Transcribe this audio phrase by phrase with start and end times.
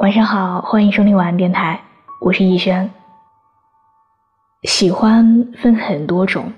[0.00, 1.78] 晚上好，欢迎收听晚安电台，
[2.22, 2.90] 我是逸轩。
[4.62, 6.50] 喜欢分很多种，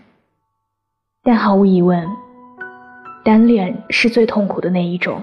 [1.24, 2.06] 但毫无疑问，
[3.24, 5.20] 单恋是最痛苦的那一种。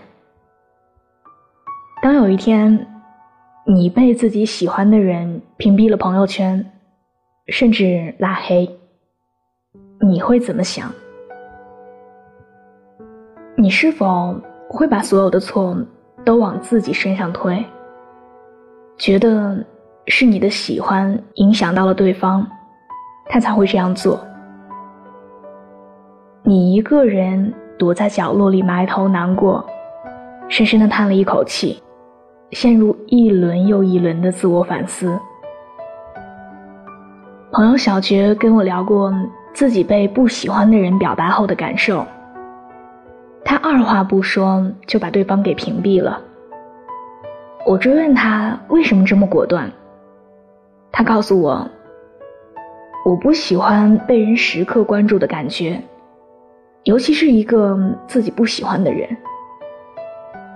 [2.02, 2.86] 当有一天，
[3.66, 6.74] 你被自己喜欢的人屏蔽了朋友圈，
[7.48, 8.70] 甚至拉黑，
[10.02, 10.92] 你会怎么想？
[13.56, 14.38] 你是否
[14.70, 15.74] 会把所有的错
[16.26, 17.66] 都往自己身上推？
[19.00, 19.58] 觉得
[20.08, 22.46] 是你的喜欢影响到了对方，
[23.30, 24.20] 他才会这样做。
[26.44, 29.66] 你一个人躲在角落里埋头难过，
[30.50, 31.82] 深深的叹了一口气，
[32.52, 35.18] 陷入一轮又一轮的自我反思。
[37.54, 39.14] 朋友小觉跟我聊过
[39.54, 42.06] 自己被不喜欢的人表白后的感受，
[43.46, 46.22] 他二话不说就把对方给屏蔽了。
[47.70, 49.72] 我追问他为什么这么果断，
[50.92, 51.70] 他告诉我
[53.06, 55.80] ：“我不喜欢被人时刻关注的感觉，
[56.86, 59.08] 尤其是一个自己不喜欢的人。”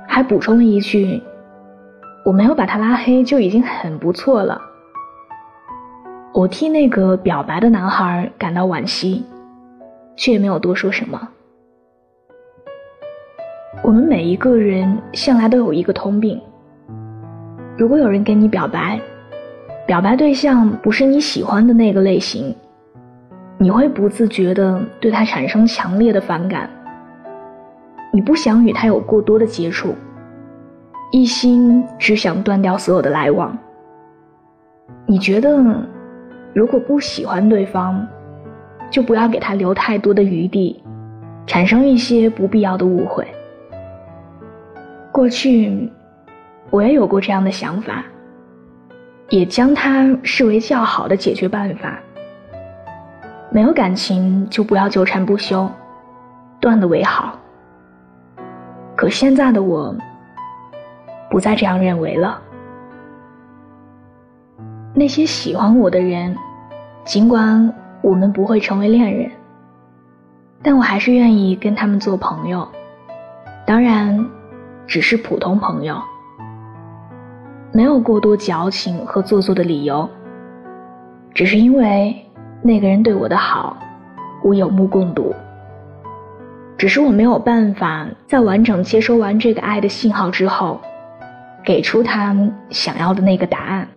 [0.10, 1.22] 还补充了一句
[2.26, 4.60] ：“我没有把他拉黑就已经很不错了。”
[6.34, 9.24] 我替那个表白的男孩感到惋惜，
[10.16, 11.30] 却也没有多说什么。
[13.84, 16.42] 我们每一个人向来都有一个通病。
[17.76, 19.00] 如果有人跟你表白，
[19.88, 22.56] 表白对象不是你喜欢的那个类型，
[23.58, 26.70] 你会不自觉的对他产生强烈的反感。
[28.12, 29.96] 你不想与他有过多的接触，
[31.12, 33.58] 一心只想断掉所有的来往。
[35.08, 35.60] 你觉得，
[36.54, 38.08] 如果不喜欢对方，
[38.92, 40.84] 就不要给他留太多的余地，
[41.48, 43.26] 产生一些不必要的误会。
[45.12, 45.92] 过去。
[46.74, 48.04] 我也有过这样的想法，
[49.30, 52.00] 也将它视为较好的解决办法。
[53.52, 55.70] 没有感情就不要纠缠不休，
[56.60, 57.38] 断了为好。
[58.96, 59.96] 可现在的我，
[61.30, 62.42] 不再这样认为了。
[64.96, 66.36] 那些喜欢我的人，
[67.06, 69.30] 尽管我们不会成为恋人，
[70.64, 72.68] 但我还是愿意跟他们做朋友，
[73.64, 74.28] 当然，
[74.88, 76.02] 只是普通朋友。
[77.76, 80.08] 没有过多矫情和做作的理由，
[81.34, 82.16] 只是因为
[82.62, 83.76] 那个人对我的好，
[84.44, 85.34] 我有目共睹。
[86.78, 90.80] 只是我没有办法在完整接收完这个爱的信号之后，
[91.66, 92.36] 给出他
[92.70, 93.88] 想要的那个答案。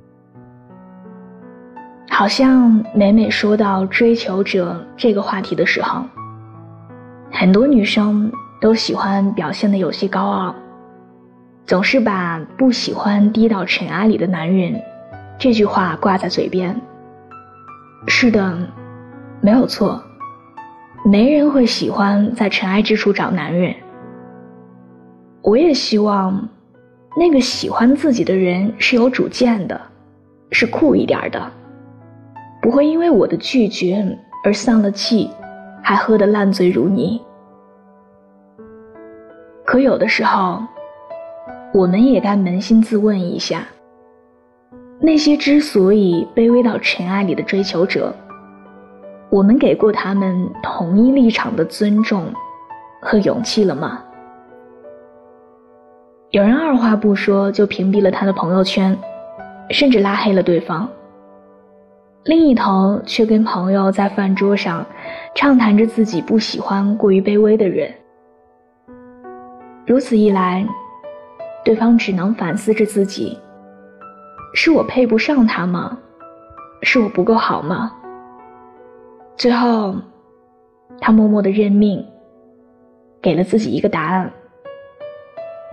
[2.09, 6.03] 好像每每说到追求者这个话题的时候，
[7.31, 10.55] 很多女生都喜欢表现的有些高傲。
[11.67, 14.81] 总是把不喜欢低到尘埃里的男人
[15.37, 16.81] 这句话挂在嘴边。
[18.07, 18.57] 是的，
[19.41, 20.01] 没有错，
[21.05, 23.75] 没人会喜欢在尘埃之处找男人。
[25.43, 26.49] 我也希望
[27.19, 29.81] 那个喜欢自己的人是有主见的，
[30.53, 31.51] 是酷一点的，
[32.63, 34.07] 不会因为我的拒绝
[34.45, 35.29] 而丧了气，
[35.83, 37.21] 还喝得烂醉如泥。
[39.65, 40.63] 可有的时候。
[41.77, 43.67] 我们也该扪心自问一下：
[44.99, 48.17] 那些之所以卑微到尘埃里的追求者，
[49.29, 52.33] 我们给过他们同一立场的尊重
[53.03, 54.03] 和勇气了吗？
[56.31, 58.97] 有人二话不说就屏蔽了他的朋友圈，
[59.69, 60.89] 甚至拉黑了对方；
[62.25, 64.83] 另一头却跟朋友在饭桌上
[65.35, 67.93] 畅谈着自己不喜欢过于卑微的人。
[69.87, 70.67] 如此一来。
[71.67, 73.37] 对方只能反思着自己：
[74.55, 75.99] 是我配不上他吗？
[76.83, 77.93] 是我不够好吗？
[79.37, 79.97] 最后，
[81.01, 82.07] 他默默的认命，
[83.21, 84.31] 给了自己一个答案：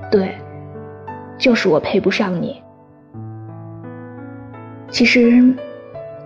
[0.10, 0.36] 对，
[1.38, 2.60] 就是我配不上你。
[4.90, 5.54] 其实，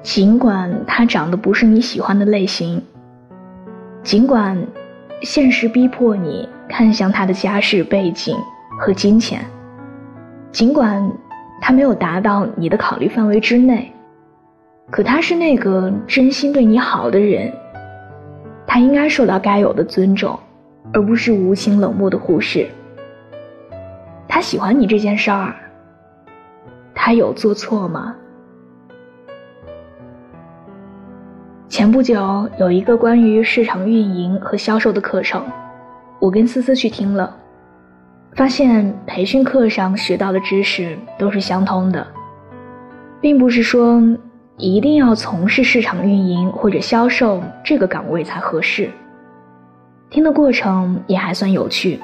[0.01, 2.81] 尽管他长得不是你喜欢的类型，
[4.01, 4.57] 尽管
[5.23, 8.33] 现实逼迫你看向他的家世背景
[8.79, 9.45] 和金钱。
[10.51, 11.11] 尽管
[11.61, 13.91] 他没有达到你的考虑范围之内，
[14.89, 17.51] 可他是那个真心对你好的人，
[18.65, 20.37] 他应该受到该有的尊重，
[20.93, 22.67] 而不是无情冷漠的忽视。
[24.27, 25.55] 他喜欢你这件事儿，
[26.95, 28.15] 他有做错吗？
[31.67, 35.43] 前不久有一个关于市场运营和销售的课程，
[36.19, 37.35] 我跟思思去听了。
[38.37, 42.05] 发现培训课上学到的知识都是相通的，
[43.19, 43.99] 并不是说
[44.57, 48.91] 一定要从事市场运营或者销售这个岗位才合适。
[50.11, 51.99] 听的过程也还算有趣，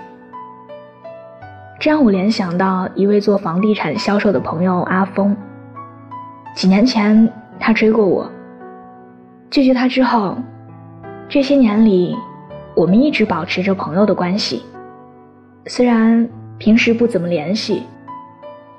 [1.80, 5.38] 这让我联想到一位做房地产销售的朋友阿峰。
[6.56, 8.27] 几年前他追过我，
[9.51, 10.36] 拒绝他之后，
[11.29, 12.18] 这些年里
[12.74, 14.63] 我们一直保持着朋友的关系。
[15.65, 16.27] 虽然
[16.57, 17.83] 平时不怎么联系，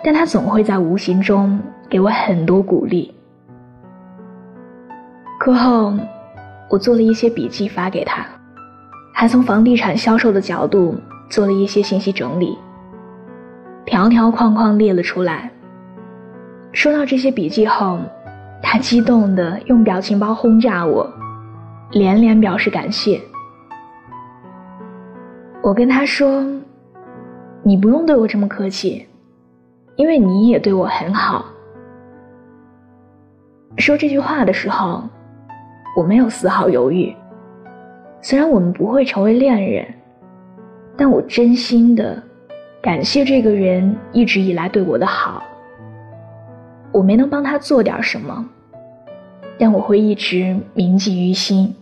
[0.02, 1.58] 但他总会在无形中
[1.88, 3.14] 给我很多鼓励。
[5.40, 5.94] 课后，
[6.70, 8.24] 我做了一些笔记发给他。
[9.16, 10.96] 还从房地产销售的角度
[11.30, 12.58] 做了一些信息整理，
[13.86, 15.50] 条条框框列了出来。
[16.72, 18.00] 收到这些笔记后，
[18.60, 21.08] 他激动地用表情包轰炸我，
[21.92, 23.20] 连连表示感谢。
[25.62, 26.44] 我跟他说
[27.64, 29.06] ：“你不用对我这么客气，
[29.96, 31.46] 因为你也对我很好。”
[33.78, 35.02] 说这句话的时候，
[35.96, 37.12] 我没有丝毫犹豫。
[38.20, 39.84] 虽然我们不会成为恋人，
[40.96, 42.22] 但我真心的
[42.82, 45.42] 感谢这个人一直以来对我的好。
[46.92, 48.48] 我没能帮他做点什么，
[49.58, 51.74] 但我会一直铭记于心。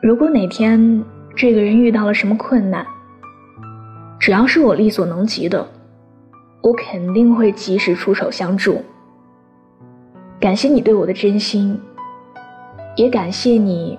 [0.00, 1.02] 如果哪天
[1.34, 2.86] 这个人遇到了什么困难，
[4.28, 5.66] 只要是我力所能及的，
[6.60, 8.82] 我肯定会及时出手相助。
[10.38, 11.80] 感谢你对我的真心。
[12.94, 13.98] 也感谢你，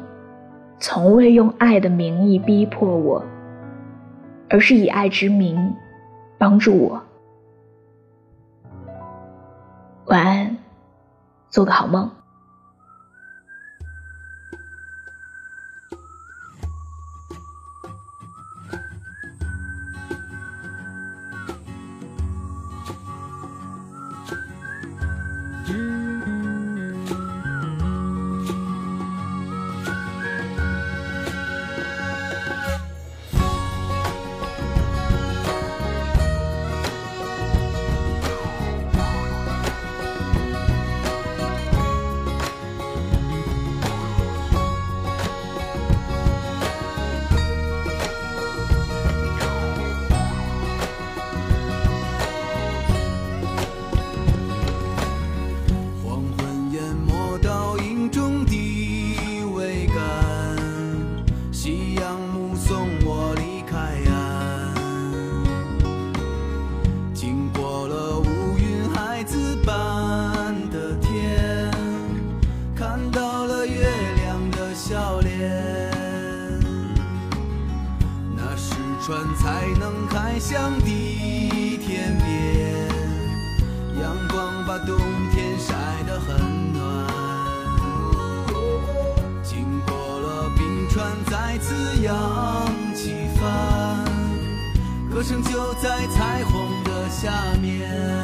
[0.80, 3.26] 从未用爱的名义逼迫我，
[4.52, 5.74] 而是以爱之名
[6.38, 7.02] 帮助我。
[10.06, 10.58] 晚安，
[11.50, 12.08] 做个好梦。
[79.10, 82.88] 船才能开向地天边，
[84.00, 84.96] 阳光把冬
[85.34, 85.74] 天晒
[86.06, 86.38] 得很
[86.74, 87.08] 暖。
[89.42, 91.74] 经过了冰川，再次
[92.04, 92.14] 扬
[92.94, 94.06] 起帆，
[95.12, 98.19] 歌声就在彩虹的下面。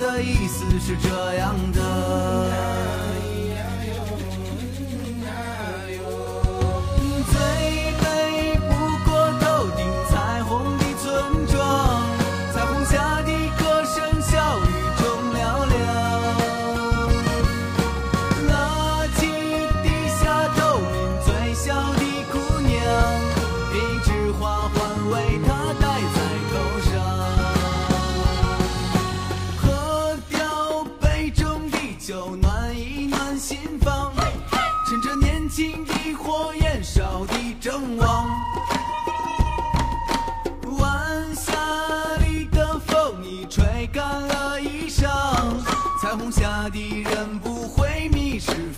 [0.00, 3.09] 的意思是这样的。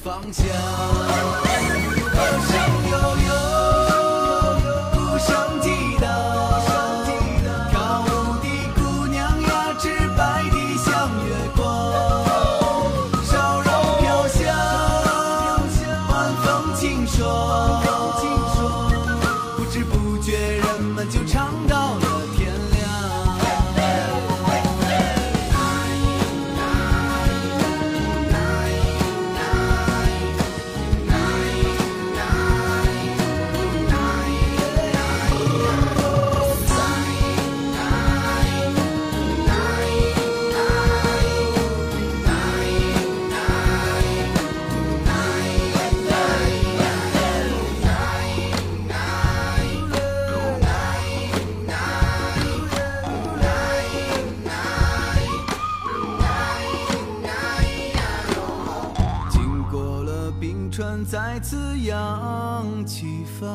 [0.03, 0.45] 方向，
[2.11, 2.19] 歌
[2.49, 2.51] 声
[2.91, 2.95] 悠
[3.29, 3.31] 悠，
[4.91, 5.31] 鼓声
[5.61, 5.67] 激
[6.01, 6.05] 荡，
[7.71, 8.11] 跳舞
[8.43, 8.45] 的
[8.75, 9.21] 姑娘，
[10.17, 10.91] 白的像
[11.25, 11.63] 月光，
[60.43, 63.49] 冰川再次扬起帆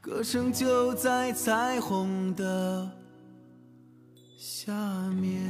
[0.00, 2.88] 歌声就在彩虹的
[4.38, 4.72] 下
[5.20, 5.42] 面